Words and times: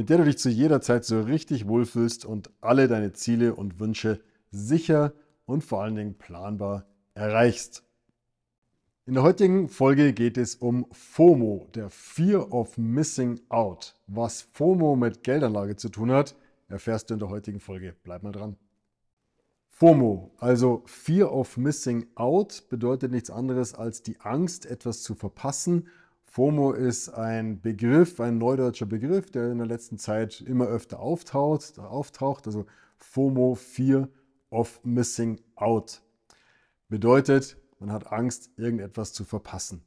mit 0.00 0.08
der 0.08 0.16
du 0.16 0.24
dich 0.24 0.38
zu 0.38 0.48
jeder 0.48 0.80
Zeit 0.80 1.04
so 1.04 1.20
richtig 1.20 1.68
wohlfühlst 1.68 2.24
und 2.24 2.48
alle 2.62 2.88
deine 2.88 3.12
Ziele 3.12 3.54
und 3.54 3.80
Wünsche 3.80 4.22
sicher 4.50 5.12
und 5.44 5.62
vor 5.62 5.82
allen 5.82 5.94
Dingen 5.94 6.14
planbar 6.16 6.86
erreichst. 7.12 7.84
In 9.04 9.12
der 9.12 9.22
heutigen 9.22 9.68
Folge 9.68 10.14
geht 10.14 10.38
es 10.38 10.54
um 10.54 10.86
FOMO, 10.90 11.66
der 11.74 11.90
Fear 11.90 12.50
of 12.50 12.78
Missing 12.78 13.40
Out. 13.50 13.94
Was 14.06 14.40
FOMO 14.40 14.96
mit 14.96 15.22
Geldanlage 15.22 15.76
zu 15.76 15.90
tun 15.90 16.10
hat, 16.12 16.34
erfährst 16.68 17.10
du 17.10 17.14
in 17.14 17.20
der 17.20 17.28
heutigen 17.28 17.60
Folge. 17.60 17.94
Bleib 18.02 18.22
mal 18.22 18.32
dran. 18.32 18.56
FOMO, 19.68 20.30
also 20.38 20.82
Fear 20.86 21.30
of 21.30 21.58
Missing 21.58 22.06
Out, 22.14 22.70
bedeutet 22.70 23.12
nichts 23.12 23.28
anderes 23.28 23.74
als 23.74 24.02
die 24.02 24.18
Angst, 24.20 24.64
etwas 24.64 25.02
zu 25.02 25.14
verpassen 25.14 25.88
FOMO 26.30 26.70
ist 26.70 27.08
ein 27.08 27.60
Begriff, 27.60 28.20
ein 28.20 28.38
neudeutscher 28.38 28.86
Begriff, 28.86 29.32
der 29.32 29.50
in 29.50 29.58
der 29.58 29.66
letzten 29.66 29.98
Zeit 29.98 30.40
immer 30.40 30.66
öfter 30.66 31.00
auftaucht, 31.00 31.80
auftaucht 31.80 32.46
also 32.46 32.66
FOMO, 32.98 33.56
Fear 33.56 34.08
of 34.48 34.78
Missing 34.84 35.40
Out. 35.56 36.02
Bedeutet, 36.88 37.56
man 37.80 37.90
hat 37.90 38.12
Angst, 38.12 38.50
irgendetwas 38.56 39.12
zu 39.12 39.24
verpassen. 39.24 39.82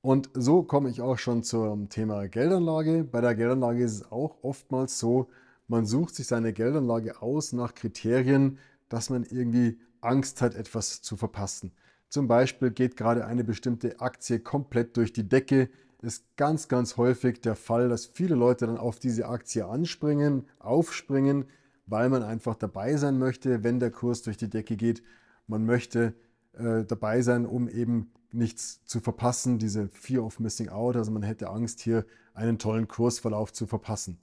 Und 0.00 0.30
so 0.32 0.62
komme 0.62 0.88
ich 0.88 1.02
auch 1.02 1.18
schon 1.18 1.42
zum 1.42 1.90
Thema 1.90 2.28
Geldanlage. 2.28 3.04
Bei 3.04 3.20
der 3.20 3.34
Geldanlage 3.34 3.84
ist 3.84 3.92
es 3.92 4.10
auch 4.10 4.42
oftmals 4.42 4.98
so, 4.98 5.28
man 5.66 5.84
sucht 5.84 6.14
sich 6.14 6.28
seine 6.28 6.54
Geldanlage 6.54 7.20
aus 7.20 7.52
nach 7.52 7.74
Kriterien, 7.74 8.58
dass 8.88 9.10
man 9.10 9.22
irgendwie 9.22 9.78
Angst 10.00 10.40
hat, 10.40 10.54
etwas 10.54 11.02
zu 11.02 11.18
verpassen. 11.18 11.72
Zum 12.08 12.26
Beispiel 12.26 12.70
geht 12.70 12.96
gerade 12.96 13.26
eine 13.26 13.44
bestimmte 13.44 14.00
Aktie 14.00 14.40
komplett 14.40 14.96
durch 14.96 15.12
die 15.12 15.28
Decke. 15.28 15.68
Ist 16.00 16.24
ganz, 16.36 16.68
ganz 16.68 16.96
häufig 16.96 17.40
der 17.40 17.56
Fall, 17.56 17.88
dass 17.88 18.06
viele 18.06 18.34
Leute 18.34 18.66
dann 18.66 18.78
auf 18.78 18.98
diese 18.98 19.28
Aktie 19.28 19.66
anspringen, 19.66 20.46
aufspringen, 20.58 21.46
weil 21.86 22.08
man 22.08 22.22
einfach 22.22 22.54
dabei 22.54 22.96
sein 22.96 23.18
möchte, 23.18 23.64
wenn 23.64 23.80
der 23.80 23.90
Kurs 23.90 24.22
durch 24.22 24.36
die 24.36 24.48
Decke 24.48 24.76
geht. 24.76 25.02
Man 25.46 25.66
möchte 25.66 26.14
äh, 26.52 26.84
dabei 26.84 27.22
sein, 27.22 27.46
um 27.46 27.68
eben 27.68 28.12
nichts 28.32 28.84
zu 28.84 29.00
verpassen, 29.00 29.58
diese 29.58 29.88
Fear 29.88 30.24
of 30.24 30.38
Missing 30.38 30.68
Out. 30.68 30.96
Also 30.96 31.10
man 31.10 31.22
hätte 31.22 31.48
Angst, 31.48 31.80
hier 31.80 32.04
einen 32.34 32.58
tollen 32.58 32.88
Kursverlauf 32.88 33.52
zu 33.52 33.66
verpassen. 33.66 34.18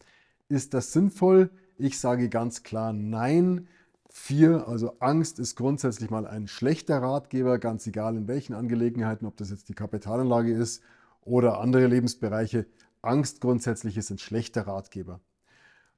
Ist 0.47 0.73
das 0.73 0.94
sinnvoll? 0.94 1.50
Ich 1.78 2.00
sage 2.00 2.30
ganz 2.30 2.63
klar 2.63 2.94
nein. 2.94 3.67
Vier, 4.09 4.67
also 4.67 4.98
Angst 5.00 5.39
ist 5.39 5.56
grundsätzlich 5.56 6.09
mal 6.09 6.25
ein 6.25 6.48
schlechter 6.48 7.02
Ratgeber, 7.02 7.59
ganz 7.59 7.86
egal 7.88 8.16
in 8.16 8.28
welchen 8.28 8.53
Angelegenheiten, 8.53 9.25
ob 9.25 9.38
das 9.38 9.50
jetzt 9.50 9.70
die 9.70 9.73
Kapitalanlage 9.73 10.53
ist 10.53 10.84
oder 11.22 11.59
andere 11.59 11.88
Lebensbereiche. 11.88 12.66
Angst 13.02 13.42
grundsätzlich 13.42 13.97
ist 13.97 14.12
ein 14.12 14.17
schlechter 14.17 14.67
Ratgeber. 14.67 15.20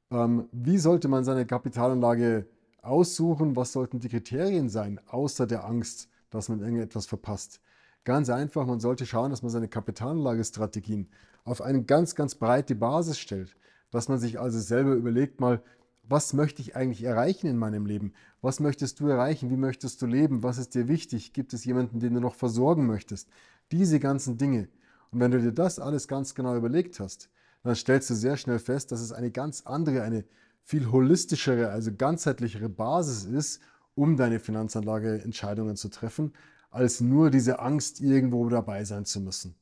Ähm, 0.10 0.48
wie 0.52 0.78
sollte 0.78 1.08
man 1.08 1.24
seine 1.24 1.46
Kapitalanlage 1.46 2.48
aussuchen? 2.82 3.56
Was 3.56 3.74
sollten 3.74 4.00
die 4.00 4.10
Kriterien 4.10 4.70
sein, 4.70 5.00
außer 5.08 5.46
der 5.48 5.66
Angst, 5.66 6.10
dass 6.30 6.50
man 6.50 6.62
irgendetwas 6.62 7.06
verpasst? 7.06 7.62
Ganz 8.04 8.30
einfach, 8.30 8.66
man 8.66 8.80
sollte 8.80 9.06
schauen, 9.06 9.32
dass 9.32 9.42
man 9.42 9.52
seine 9.52 9.68
Kapitalanlagestrategien 9.68 11.10
auf 11.44 11.62
eine 11.62 11.84
ganz, 11.84 12.16
ganz 12.16 12.36
breite 12.36 12.76
Basis 12.76 13.20
stellt. 13.20 13.56
Dass 13.92 14.08
man 14.08 14.18
sich 14.18 14.40
also 14.40 14.60
selber 14.60 14.94
überlegt 14.94 15.40
mal, 15.40 15.62
was 16.10 16.34
möchte 16.34 16.62
ich 16.62 16.76
eigentlich 16.76 17.04
erreichen 17.04 17.48
in 17.48 17.58
meinem 17.58 17.86
Leben? 17.86 18.14
Was 18.42 18.60
möchtest 18.60 19.00
du 19.00 19.08
erreichen? 19.08 19.50
Wie 19.50 19.58
möchtest 19.58 20.02
du 20.02 20.06
leben? 20.06 20.42
Was 20.42 20.58
ist 20.58 20.74
dir 20.74 20.88
wichtig? 20.88 21.34
Gibt 21.34 21.54
es 21.54 21.66
jemanden, 21.66 22.00
den 22.00 22.14
du 22.14 22.22
noch 22.22 22.36
versorgen 22.36 22.86
möchtest? 22.86 23.30
Diese 23.72 24.00
ganzen 24.00 24.38
Dinge. 24.38 24.70
Und 25.12 25.20
wenn 25.20 25.32
du 25.32 25.42
dir 25.42 25.52
das 25.52 25.80
alles 25.80 26.08
ganz 26.08 26.34
genau 26.34 26.56
überlegt 26.56 27.00
hast, 27.00 27.30
dann 27.64 27.76
stellst 27.76 28.10
du 28.10 28.16
sehr 28.16 28.38
schnell 28.38 28.60
fest, 28.60 28.92
dass 28.92 29.02
es 29.02 29.12
eine 29.12 29.32
ganz 29.32 29.64
andere, 29.66 30.04
eine 30.04 30.24
viel 30.64 30.92
holistischere, 30.92 31.70
also 31.70 31.92
ganzheitlichere 31.94 32.70
Basis 32.70 33.26
ist, 33.26 33.62
um 33.96 34.16
deine 34.16 34.40
Finanzanlageentscheidungen 34.40 35.76
zu 35.76 35.90
treffen, 35.90 36.34
als 36.70 37.02
nur 37.02 37.32
diese 37.32 37.60
Angst, 37.60 38.00
irgendwo 38.00 38.48
dabei 38.48 38.86
sein 38.86 39.06
zu 39.06 39.20
müssen. 39.20 39.56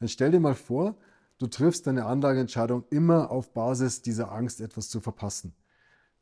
Dann 0.00 0.08
stell 0.08 0.32
dir 0.32 0.40
mal 0.40 0.54
vor, 0.54 0.96
du 1.38 1.46
triffst 1.46 1.86
deine 1.86 2.06
Anlageentscheidung 2.06 2.84
immer 2.90 3.30
auf 3.30 3.52
Basis 3.52 4.02
dieser 4.02 4.32
Angst, 4.32 4.60
etwas 4.60 4.88
zu 4.88 5.00
verpassen 5.00 5.54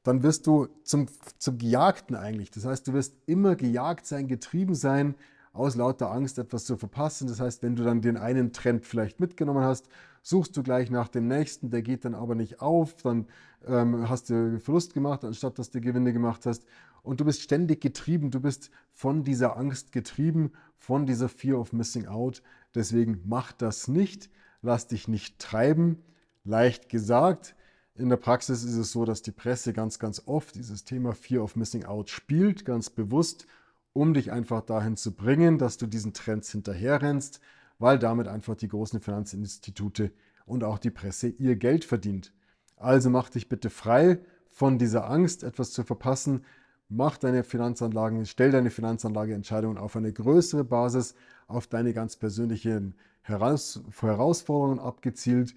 dann 0.04 0.22
wirst 0.22 0.46
du 0.46 0.68
zum, 0.84 1.06
zum 1.38 1.58
Gejagten 1.58 2.14
eigentlich. 2.14 2.50
Das 2.50 2.64
heißt, 2.64 2.86
du 2.86 2.92
wirst 2.92 3.16
immer 3.26 3.56
gejagt 3.56 4.06
sein, 4.06 4.28
getrieben 4.28 4.74
sein, 4.74 5.16
aus 5.52 5.76
lauter 5.76 6.10
Angst 6.10 6.38
etwas 6.38 6.66
zu 6.66 6.76
verpassen. 6.76 7.26
Das 7.26 7.40
heißt, 7.40 7.62
wenn 7.62 7.74
du 7.74 7.84
dann 7.84 8.02
den 8.02 8.18
einen 8.18 8.52
Trend 8.52 8.84
vielleicht 8.84 9.18
mitgenommen 9.18 9.64
hast, 9.64 9.88
suchst 10.22 10.56
du 10.56 10.62
gleich 10.62 10.90
nach 10.90 11.08
dem 11.08 11.26
nächsten, 11.26 11.70
der 11.70 11.82
geht 11.82 12.04
dann 12.04 12.14
aber 12.14 12.34
nicht 12.34 12.60
auf, 12.60 12.94
dann 13.02 13.26
ähm, 13.66 14.08
hast 14.08 14.30
du 14.30 14.60
Verlust 14.60 14.92
gemacht, 14.94 15.24
anstatt 15.24 15.58
dass 15.58 15.70
du 15.70 15.80
Gewinne 15.80 16.12
gemacht 16.12 16.44
hast. 16.44 16.64
Und 17.02 17.20
du 17.20 17.24
bist 17.24 17.40
ständig 17.42 17.80
getrieben, 17.80 18.30
du 18.30 18.40
bist 18.40 18.70
von 18.92 19.24
dieser 19.24 19.56
Angst 19.56 19.92
getrieben, 19.92 20.52
von 20.76 21.06
dieser 21.06 21.28
Fear 21.28 21.58
of 21.58 21.72
Missing 21.72 22.06
Out. 22.06 22.42
Deswegen 22.74 23.22
mach 23.24 23.52
das 23.52 23.88
nicht, 23.88 24.30
lass 24.60 24.86
dich 24.86 25.08
nicht 25.08 25.38
treiben. 25.38 26.02
Leicht 26.44 26.88
gesagt, 26.88 27.54
in 27.96 28.08
der 28.08 28.16
Praxis 28.16 28.64
ist 28.64 28.76
es 28.76 28.90
so, 28.92 29.04
dass 29.04 29.22
die 29.22 29.30
Presse 29.30 29.72
ganz, 29.72 29.98
ganz 29.98 30.22
oft 30.26 30.56
dieses 30.56 30.84
Thema 30.84 31.12
Fear 31.12 31.44
of 31.44 31.54
Missing 31.54 31.84
Out 31.84 32.10
spielt, 32.10 32.64
ganz 32.64 32.90
bewusst, 32.90 33.46
um 33.92 34.14
dich 34.14 34.32
einfach 34.32 34.62
dahin 34.62 34.96
zu 34.96 35.12
bringen, 35.14 35.58
dass 35.58 35.76
du 35.76 35.86
diesen 35.86 36.12
Trends 36.12 36.50
hinterherrennst, 36.50 37.40
weil 37.78 37.98
damit 37.98 38.26
einfach 38.26 38.56
die 38.56 38.68
großen 38.68 39.00
Finanzinstitute 39.00 40.10
und 40.44 40.64
auch 40.64 40.78
die 40.78 40.90
Presse 40.90 41.28
ihr 41.28 41.54
Geld 41.54 41.84
verdient. 41.84 42.32
Also 42.76 43.10
mach 43.10 43.30
dich 43.30 43.48
bitte 43.48 43.70
frei 43.70 44.18
von 44.48 44.78
dieser 44.78 45.08
Angst, 45.08 45.44
etwas 45.44 45.70
zu 45.70 45.84
verpassen. 45.84 46.44
Mach 46.88 47.16
deine 47.16 47.44
Finanzanlagen, 47.44 48.26
stell 48.26 48.50
deine 48.50 48.70
Finanzanlageentscheidungen 48.70 49.78
auf 49.78 49.94
eine 49.94 50.12
größere 50.12 50.64
Basis, 50.64 51.14
auf 51.46 51.68
deine 51.68 51.94
ganz 51.94 52.16
persönlichen 52.16 52.96
Herausforderungen 53.22 54.80
abgezielt 54.80 55.54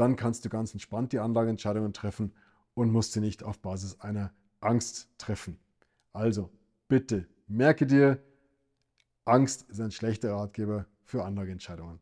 dann 0.00 0.16
kannst 0.16 0.44
du 0.44 0.48
ganz 0.48 0.72
entspannt 0.72 1.12
die 1.12 1.18
Anlageentscheidungen 1.18 1.92
treffen 1.92 2.32
und 2.74 2.90
musst 2.90 3.12
sie 3.12 3.20
nicht 3.20 3.42
auf 3.42 3.60
Basis 3.60 4.00
einer 4.00 4.32
Angst 4.60 5.08
treffen. 5.18 5.58
Also 6.12 6.50
bitte 6.88 7.28
merke 7.46 7.86
dir, 7.86 8.22
Angst 9.24 9.68
ist 9.68 9.80
ein 9.80 9.90
schlechter 9.90 10.32
Ratgeber 10.32 10.86
für 11.04 11.24
Anlageentscheidungen. 11.24 12.00